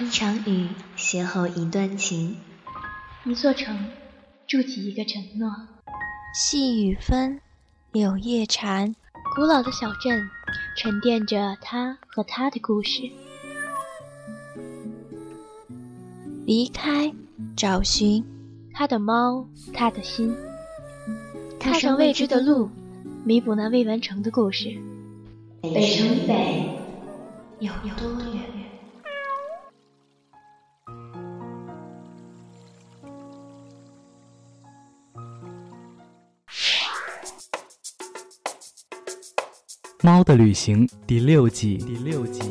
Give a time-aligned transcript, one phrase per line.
[0.00, 2.36] 一场雨邂逅一段情，
[3.24, 3.90] 一座城
[4.46, 5.50] 筑起一个承诺。
[6.34, 7.40] 细雨纷，
[7.92, 8.94] 柳叶缠。
[9.34, 10.28] 古老的小镇
[10.76, 13.02] 沉淀着他和他的故事。
[16.44, 17.12] 离开，
[17.56, 18.22] 找寻
[18.72, 20.36] 他的猫，他的心。
[21.58, 22.68] 踏上未知的路，
[23.24, 24.76] 弥补那未完成的故事。
[25.62, 26.68] 北城北
[27.64, 28.42] 有多远？
[40.06, 42.42] 《猫的旅行》第六季，第六季，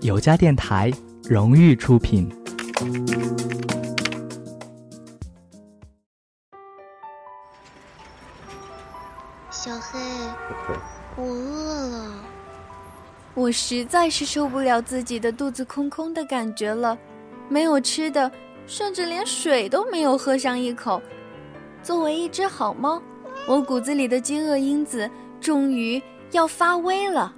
[0.00, 2.28] 有家电台荣誉出品。
[13.48, 16.98] 我实在是受不了自己的肚子空空的感觉了，
[17.48, 18.30] 没有吃的，
[18.66, 21.00] 甚至连水都没有喝上一口。
[21.82, 23.00] 作为一只好猫。
[23.46, 27.32] 我骨子里的饥饿因子终于要发威了。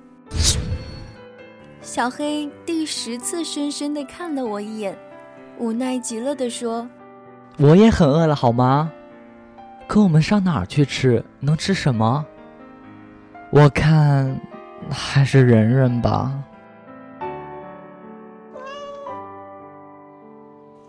[1.80, 4.98] 小黑第十次深深地看了我一眼，
[5.58, 6.88] 无奈极了地说
[7.56, 8.90] ：“我也很饿了，好吗？
[9.86, 11.24] 可我们上哪儿去吃？
[11.38, 12.26] 能吃什么？
[13.52, 14.40] 我看
[14.88, 16.32] 还是忍忍吧。”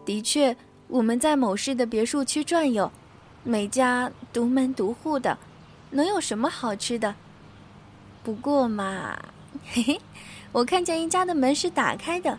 [0.06, 0.56] 的确，
[0.88, 2.92] 我们在某市的别墅区转悠。
[3.44, 5.36] 每家独门独户的，
[5.90, 7.16] 能有什么好吃的？
[8.24, 9.20] 不过嘛，
[9.66, 10.00] 嘿嘿，
[10.52, 12.38] 我看见一家的门是打开的，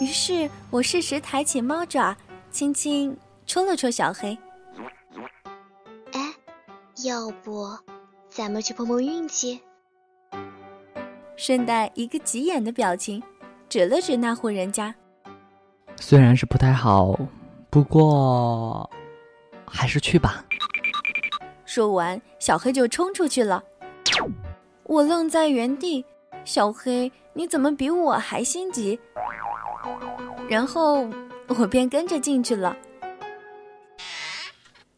[0.00, 2.16] 于是我适时抬起猫爪，
[2.52, 4.38] 轻轻戳了戳小黑。
[6.12, 6.32] 哎，
[7.04, 7.76] 要不
[8.28, 9.60] 咱们去碰碰运气？
[11.36, 13.22] 顺带一个急眼的表情，
[13.68, 14.94] 指了指那户人家。
[15.96, 17.18] 虽然是不太好，
[17.70, 18.88] 不过。
[19.66, 20.44] 还是去吧。
[21.64, 23.62] 说完，小黑就冲出去了。
[24.84, 26.04] 我愣在原地。
[26.44, 28.98] 小黑，你怎么比我还心急？
[30.48, 31.08] 然后
[31.48, 32.76] 我便跟着进去了。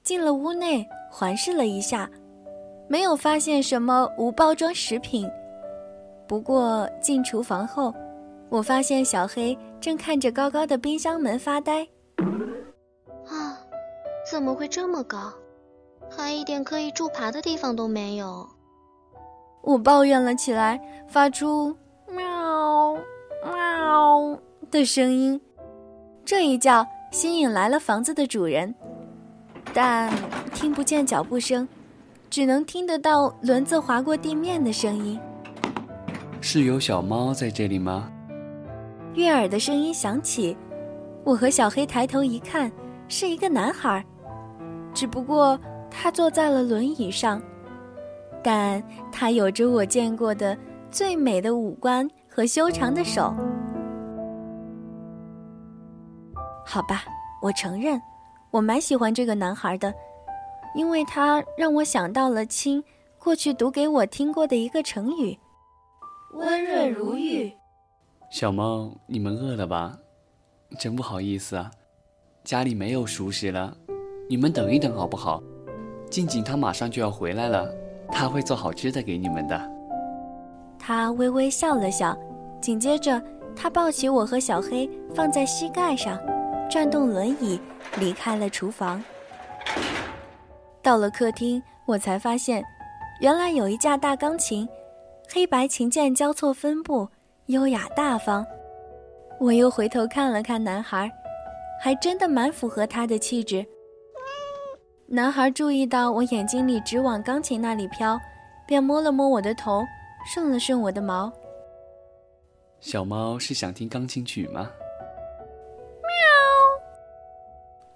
[0.03, 2.09] 进了屋内，环视了一下，
[2.87, 5.27] 没有发现什么无包装食品。
[6.29, 7.93] 不过进厨房后，
[8.51, 11.83] 我发现小黑正看着高高的冰箱门发呆。
[13.27, 13.59] 啊
[14.31, 15.33] 怎么会这么高？
[16.11, 18.47] 还一点可以助爬的地方都没有。
[19.63, 20.79] 我抱怨了起来，
[21.09, 21.75] 发出
[22.09, 22.95] 喵
[23.43, 24.39] 喵
[24.71, 25.41] 的声音。
[26.25, 28.75] 这一叫吸引来了房子的主人，
[29.73, 30.13] 但
[30.55, 31.67] 听不见脚步声，
[32.29, 35.19] 只能听得到轮子划过地面的声音。
[36.41, 38.11] 是有小猫在这里吗？
[39.15, 40.57] 悦耳的声音响起，
[41.25, 42.71] 我和小黑抬头一看，
[43.09, 44.05] 是一个男孩。
[44.95, 45.59] 只不过
[45.91, 47.43] 他坐在了轮椅上，
[48.43, 50.57] 但他有着我见过的
[50.91, 53.35] 最美的五官和修长的手。
[56.65, 57.05] 好吧，
[57.43, 58.01] 我承认，
[58.51, 59.93] 我蛮喜欢这个男孩的，
[60.75, 62.83] 因为他让我想到了亲
[63.19, 65.37] 过去读给我听过的一个成语
[66.33, 67.53] “温润如玉”。
[68.31, 69.99] 小猫，你们饿了吧？
[70.79, 71.71] 真不好意思啊，
[72.45, 73.75] 家里没有熟食了。
[74.29, 75.43] 你们等一等好不好？
[76.11, 77.75] 静静她马上就要回来了，
[78.11, 79.71] 她会做好吃的给你们的。
[80.79, 82.17] 她微微笑了笑，
[82.61, 83.23] 紧接着
[83.57, 86.19] 她抱起我和小黑放在膝盖上，
[86.71, 87.59] 转动轮椅
[87.99, 89.03] 离开了厨房。
[90.83, 92.63] 到了客厅，我才发现，
[93.21, 94.69] 原来有一架大钢琴，
[95.31, 97.07] 黑白琴键交错分布，
[97.47, 98.45] 优雅大方。
[99.39, 101.11] 我又回头看了看男孩，
[101.81, 103.65] 还真的蛮符合他的气质。
[105.07, 108.19] 男孩注意到我眼睛里直往钢琴那里飘，
[108.67, 109.85] 便摸了摸我的头，
[110.27, 111.31] 顺了顺我的毛。
[112.81, 114.71] 小猫是想听钢琴曲吗？
[116.01, 116.09] 喵！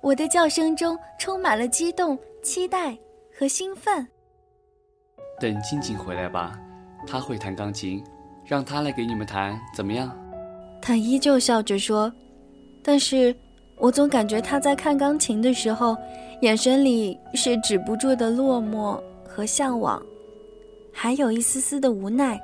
[0.03, 2.97] 我的叫声中充满了激动、期待
[3.37, 4.07] 和兴奋。
[5.41, 6.59] 等静静回来吧，
[7.07, 8.03] 她会弹钢琴，
[8.45, 10.11] 让他来给你们弹，怎么样？
[10.81, 12.13] 他依旧笑着说，
[12.83, 13.35] 但是。
[13.79, 15.97] 我总感觉他在看钢琴的时候，
[16.43, 18.97] 眼神里是止不住的落寞
[19.27, 20.01] 和向往，
[20.93, 22.41] 还有一丝丝的无奈。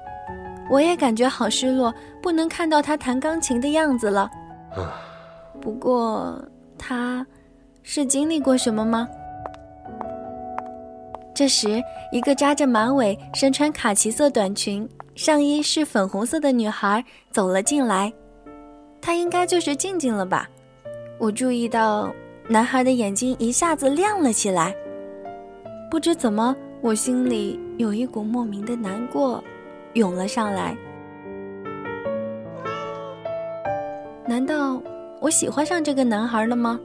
[0.69, 4.29] 我也感觉好失落，不能看到他弹钢琴的样子了。
[5.61, 6.43] 不过，
[6.77, 7.25] 他
[7.85, 9.09] 是经历过什么吗？
[11.39, 11.81] 这时，
[12.11, 18.13] 一个扎着马尾、身穿卡其色短裙、上衣是粉红色的女孩走了进来，
[19.01, 20.49] 她应该就是静静了吧？
[21.17, 22.13] 我注意到
[22.49, 24.75] 男孩的眼睛一下子亮了起来，
[25.89, 29.41] 不知怎么，我心里有一股莫名的难过
[29.93, 30.77] 涌了上来。
[34.27, 34.83] 难道
[35.21, 36.81] 我喜欢上这个男孩了吗？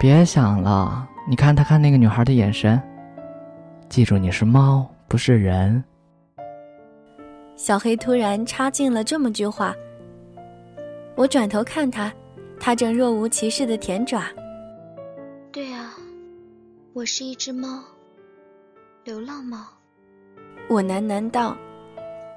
[0.00, 2.82] 别想了，你看他看那个女孩的眼神。
[3.88, 5.84] 记住，你是猫，不是人。
[7.54, 9.72] 小黑突然插进了这么句话。
[11.14, 12.12] 我转头看他，
[12.58, 14.24] 他正若无其事的舔爪。
[15.52, 15.94] 对啊，
[16.94, 17.80] 我是一只猫，
[19.04, 19.58] 流浪猫。
[20.68, 21.56] 我喃喃道，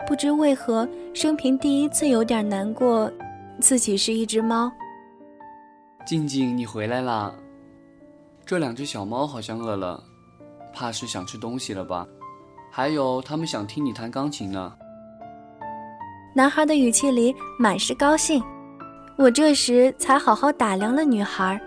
[0.05, 3.11] 不知为何，生平第一次有点难过，
[3.59, 4.71] 自己是一只猫。
[6.05, 7.33] 静静，你回来啦！
[8.45, 10.03] 这两只小猫好像饿了。
[10.73, 12.07] 怕是想吃东西了吧？
[12.71, 14.73] 还有，它们想听你弹钢琴呢。
[16.35, 18.43] 男孩的语气里满是高兴。
[19.15, 21.61] 我这时才好好打量了女孩，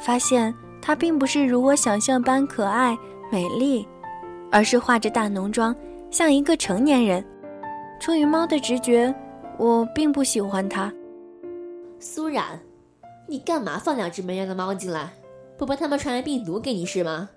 [0.00, 2.96] 发现她并不是如我想象般可爱
[3.30, 3.86] 美丽，
[4.50, 5.76] 而是化着大浓妆，
[6.10, 7.22] 像一个成年人。
[8.00, 9.14] 出于猫的直觉，
[9.58, 10.90] 我并不喜欢她。
[12.00, 12.58] 苏冉，
[13.28, 15.12] 你干嘛放两只没人的猫进来？
[15.56, 17.30] 不怕他们传染病毒给你是吗？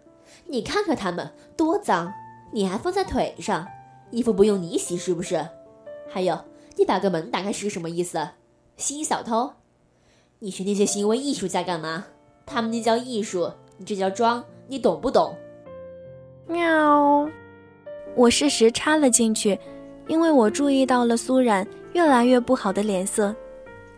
[0.46, 2.14] 你看看他们多脏，
[2.52, 3.68] 你还放在腿上，
[4.12, 5.46] 衣服不用你洗是不是？
[6.08, 6.40] 还有，
[6.76, 8.30] 你把个门打开是什么意思？
[8.78, 9.52] 吸引小偷？
[10.40, 12.06] 你学那些行为艺术家干嘛？
[12.46, 15.36] 他们那叫艺术，你这叫装，你懂不懂？
[16.48, 17.30] 喵！
[18.16, 19.58] 我适时插了进去，
[20.08, 23.36] 因为我注意到了苏冉越来越不好的脸色，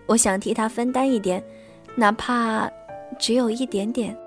[0.05, 1.41] 我想替他分担一点，
[1.95, 2.69] 哪怕
[3.19, 4.17] 只有一点点。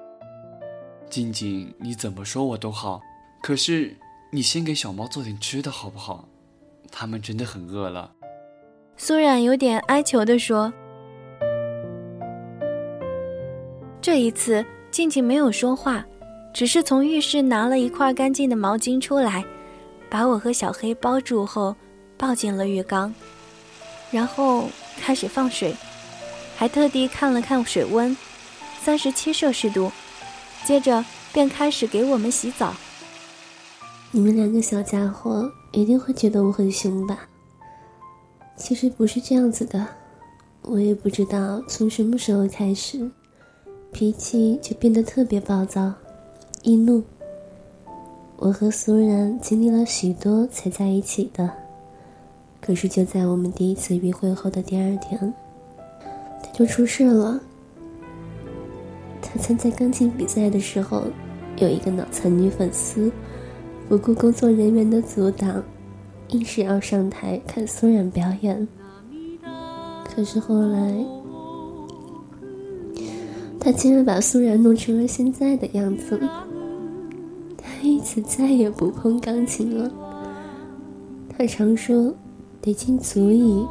[1.11, 3.01] 静静，你怎么说我都好，
[3.43, 3.97] 可是
[4.31, 6.29] 你先给小猫做点吃的好不好？
[6.91, 8.11] 它们真的很饿了。
[8.97, 10.73] 苏冉有点哀求地说。
[14.01, 16.05] 这一次，静静没有说话，
[16.53, 19.45] 只是从浴室拿了一块干净的毛巾出来，
[20.11, 21.75] 把我和小黑包住后，
[22.17, 23.13] 抱进了浴缸，
[24.11, 24.69] 然后
[25.01, 25.75] 开始放水，
[26.57, 28.17] 还特地看了看水温，
[28.85, 29.91] 三十七摄氏度。
[30.65, 32.75] 接着便开始给我们洗澡。
[34.11, 37.29] 你们两个小家伙一定会觉得我很凶吧？
[38.57, 39.87] 其实不是这样子的，
[40.63, 43.11] 我也不知道从什么时候开始，
[43.93, 45.93] 脾气就变得特别暴躁、
[46.63, 47.03] 易怒。
[48.37, 51.51] 我和苏然经历了许多才在一起的，
[52.61, 55.35] 可是就在我们第一次约会后的第二天，
[56.43, 57.41] 他就出事了。
[59.45, 61.03] 参加钢琴比赛的时候，
[61.59, 63.13] 有一个脑残女粉丝，
[63.87, 65.63] 不顾工作人员的阻挡，
[66.29, 68.67] 硬是要上台看苏冉表演。
[70.03, 71.05] 可是后来，
[73.61, 76.19] 他竟然把苏冉弄成了现在的样子。
[77.59, 79.93] 他因此再也不碰钢琴了。
[81.29, 82.15] 他常说
[82.63, 83.63] ：“得尽足矣。”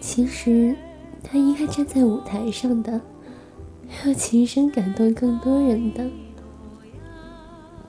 [0.00, 0.76] 其实，
[1.24, 3.00] 他应该站在舞台上的。
[4.04, 6.04] 要亲身感动更多人的，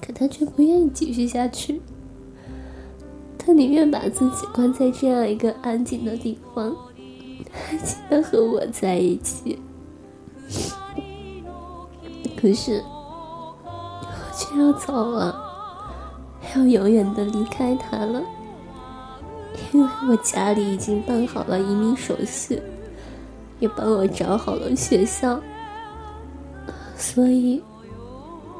[0.02, 1.82] 可他却不愿意继续下去。
[3.38, 6.76] 他宁愿把自己关在这样一个安静的地方，
[7.70, 9.60] 安静的和我在一起。
[12.40, 12.84] 可是，
[13.64, 15.36] 我却要走了，
[16.56, 18.22] 要永远的离开他了，
[19.72, 22.62] 因为我家里已经办好了移民手续，
[23.60, 25.40] 也帮我找好了学校。
[26.98, 27.62] 所以，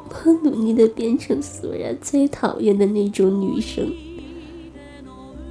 [0.08, 3.92] 我努力的变成苏然最讨厌的那种女生，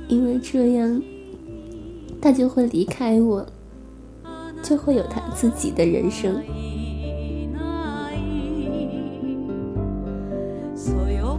[0.08, 1.01] 因为这样，
[2.22, 3.46] 他就会离开我，
[4.63, 6.41] 就会有他自己的人生。
[10.75, 11.38] 所有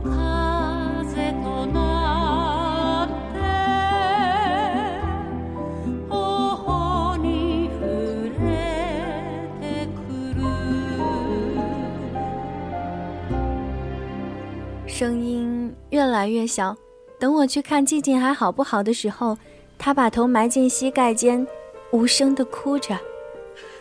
[16.38, 16.76] 越小。
[17.18, 19.37] 等我去看静静还好不好的时候，
[19.76, 21.45] 她把头埋进膝盖间，
[21.90, 22.97] 无声的哭着，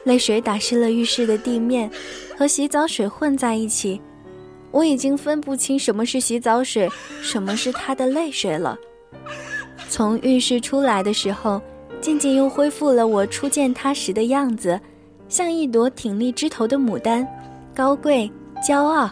[0.06, 1.90] 泪水打湿了浴室的地面，
[2.36, 4.02] 和洗澡水混在一起。
[4.72, 6.90] 我已经分不清什么是洗澡水，
[7.22, 8.76] 什么是她的泪水了。
[9.88, 11.62] 从浴室出来的时候，
[12.02, 14.80] 静静又恢复了我初见她时的样子，
[15.30, 17.28] 像一朵挺立枝头的牡丹，
[17.76, 18.30] 高贵
[18.68, 19.10] 骄傲。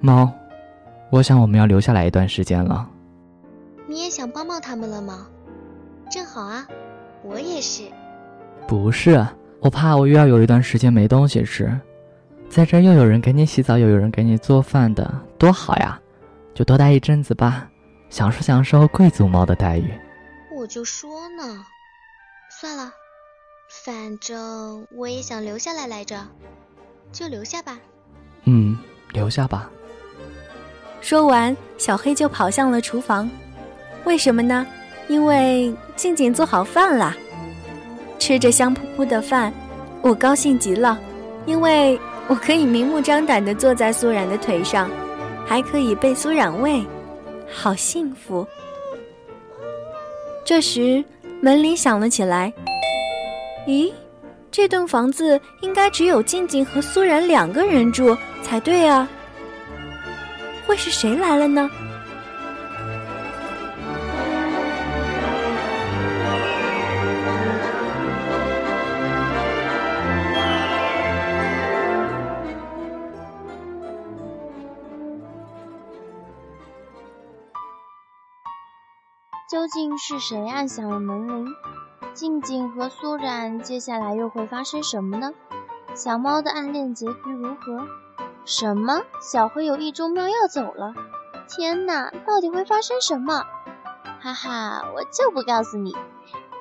[0.00, 0.37] 猫。
[1.10, 2.88] 我想我们要留下来一段时间了。
[3.86, 5.26] 你也想帮帮他们了吗？
[6.10, 6.66] 正好啊，
[7.22, 7.84] 我也是。
[8.66, 9.26] 不是，
[9.60, 11.74] 我怕我又要有一段时间没东西吃，
[12.50, 15.98] 在这又有人给你洗澡，又有人给你做饭的，多好呀！
[16.54, 17.70] 就多待一阵子吧，
[18.10, 19.90] 享受享受贵族猫的待遇。
[20.54, 21.64] 我就说呢，
[22.50, 22.92] 算了，
[23.84, 26.26] 反正我也想留下来来着，
[27.12, 27.78] 就留下吧。
[28.44, 28.76] 嗯，
[29.12, 29.70] 留下吧。
[31.00, 33.30] 说完，小黑就跑向了厨房。
[34.04, 34.66] 为什么呢？
[35.08, 37.16] 因为静静做好饭了。
[38.18, 39.52] 吃着香扑扑的饭，
[40.02, 40.98] 我高兴极了，
[41.46, 44.90] 因为我可以明目张胆地坐在苏冉的腿上，
[45.46, 46.84] 还可以被苏冉喂，
[47.50, 48.46] 好幸福。
[50.44, 51.02] 这时，
[51.40, 52.52] 门铃响了起来。
[53.66, 53.92] 咦，
[54.50, 59.08] 这栋房子应该只有静静和苏冉两个人住才对啊。
[60.68, 61.70] 会是谁来了呢？
[79.50, 81.46] 究竟是谁按响了门铃？
[82.12, 85.32] 静静和苏冉接下来又会发生什么呢？
[85.94, 87.88] 小猫的暗恋结局如何？
[88.48, 89.02] 什么？
[89.20, 90.94] 小灰有一株妙药走了？
[91.46, 93.44] 天哪，到底会发生什么？
[94.22, 95.94] 哈哈，我就不告诉你。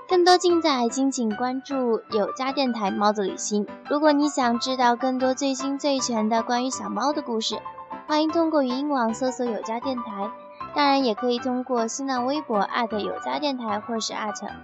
[0.10, 3.65] 更多精彩，敬请关注有家电台猫子旅行。
[3.89, 7.58] 如果你想知道更多最新最全的关于小猫的故事，
[8.06, 10.29] 欢迎通过语音网搜索有家电台。
[10.75, 12.67] 当然，也可以通过新浪微博
[13.00, 14.12] 有家电台或是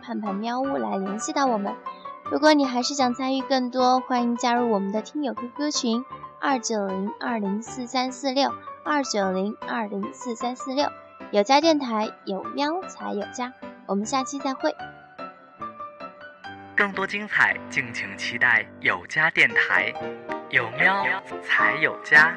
[0.03, 1.73] 盼盼喵屋来联系到我们。
[2.29, 6.05] 如果你还是想参与更多，欢迎加入我们的听友 QQ 群
[6.45, 10.91] 二九零二零四三四六二九零二零四三四六。
[11.31, 13.53] 有家电台有喵才有家，
[13.85, 14.75] 我们下期再会。
[16.75, 19.93] 更多精彩，敬请期待有家电台
[20.49, 21.05] 有喵
[21.41, 22.35] 才有家。